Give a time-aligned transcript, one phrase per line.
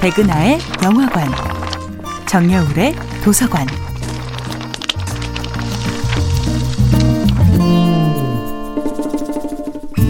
[0.00, 1.28] 백은하의 영화관,
[2.26, 3.66] 정여울의 도서관.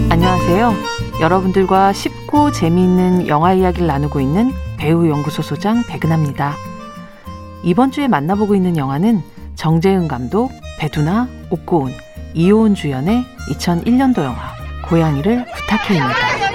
[0.09, 0.75] 안녕하세요.
[1.21, 6.54] 여러분들과 쉽고 재미있는 영화 이야기를 나누고 있는 배우 연구소 소장 백은하입니다.
[7.64, 9.25] 이번 주에 만나보고 있는 영화는
[9.57, 11.93] 정재은 감독, 배두나, 옥고은,
[12.35, 14.53] 이호은 주연의 2001년도 영화
[14.89, 16.50] 고양이를 부탁해입니다.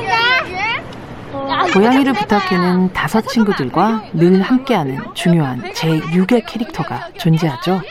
[1.75, 7.81] 고양이를 부탁해는 다섯 친구들과 늘 함께하는 중요한 제6의 캐릭터가 존재하죠.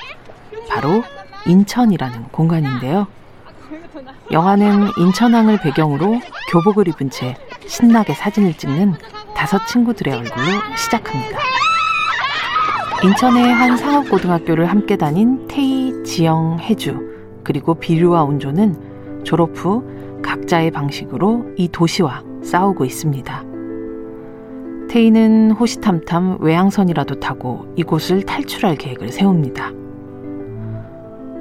[0.70, 1.04] 바로
[1.46, 3.06] 인천이라는 공간인데요.
[4.32, 8.94] 영화는 인천항을 배경으로 교복을 입은 채 신나게 사진을 찍는
[9.36, 10.46] 다섯 친구들의 얼굴로
[10.78, 11.38] 시작합니다.
[13.02, 19.84] 인천의 한 상업고등학교를 함께 다닌 태희, 지영, 혜주, 그리고 비류와 온조는 졸업 후
[20.22, 23.53] 각자의 방식으로 이 도시와 싸우고 있습니다.
[24.94, 29.72] 태희는 호시탐탐 외항선이라도 타고 이곳을 탈출할 계획을 세웁니다.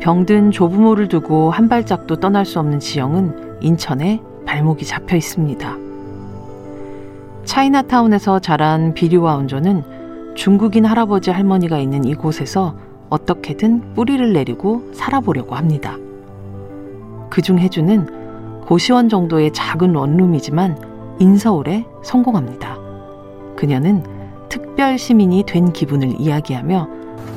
[0.02, 5.78] 병든 조부모를 두고 한 발짝도 떠날 수 없는 지영은 인천에 발목이 잡혀 있습니다.
[7.46, 12.76] 차이나타운에서 자란 비류와 온조는 중국인 할아버지 할머니가 있는 이곳에서
[13.12, 15.96] 어떻게든 뿌리를 내리고 살아보려고 합니다.
[17.30, 22.73] 그중 혜주는 고시원 정도의 작은 원룸이지만 인서울에 성공합니다.
[23.56, 24.04] 그녀는
[24.50, 26.88] 특별 시민이 된 기분을 이야기하며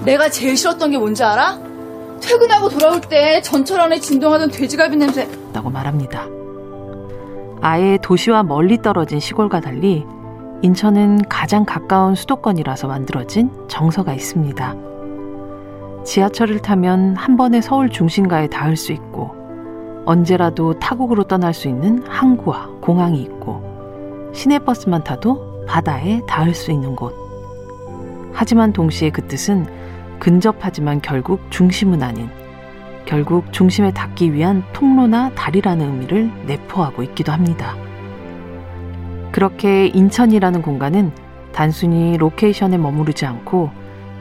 [0.05, 1.59] 내가 제일 싫었던 게 뭔지 알아?
[2.21, 6.27] 퇴근하고 돌아올 때 전철 안에 진동하던 돼지갈비 냄새 라고 말합니다.
[7.61, 10.05] 아예 도시와 멀리 떨어진 시골과 달리
[10.63, 14.75] 인천은 가장 가까운 수도권이라서 만들어진 정서가 있습니다.
[16.05, 19.35] 지하철을 타면 한 번에 서울 중심가에 닿을 수 있고
[20.07, 23.66] 언제라도 타국으로 떠날 수 있는 항구와 공항이 있고
[24.37, 27.15] 시내버스만 타도 바다에 닿을 수 있는 곳.
[28.33, 29.67] 하지만 동시에 그 뜻은
[30.19, 32.29] 근접하지만 결국 중심은 아닌
[33.07, 37.77] 결국 중심에 닿기 위한 통로나 다리라는 의미를 내포하고 있기도 합니다.
[39.33, 41.13] 그렇게 인천이라는 공간은
[41.53, 43.71] 단순히 로케이션에 머무르지 않고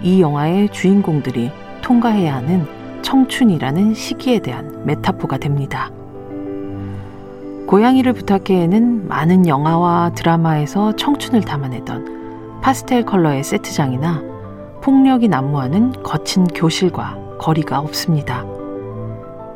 [0.01, 2.65] 이 영화의 주인공들이 통과해야 하는
[3.01, 5.91] 청춘이라는 시기에 대한 메타포가 됩니다.
[7.67, 14.21] 고양이를 부탁해에는 많은 영화와 드라마에서 청춘을 담아내던 파스텔 컬러의 세트장이나
[14.81, 18.45] 폭력이 난무하는 거친 교실과 거리가 없습니다.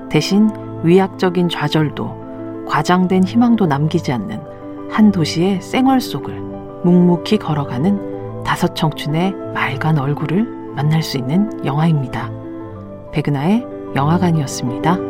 [0.10, 0.50] 대신
[0.84, 4.42] 위악적인 좌절도 과장된 희망도 남기지 않는
[4.90, 6.34] 한 도시의 생활 속을
[6.84, 12.32] 묵묵히 걸어가는 다섯 청춘의 맑은 얼굴을 만날 수 있는 영화입니다.
[13.12, 13.66] 백은하의
[13.96, 15.09] 영화관이었습니다.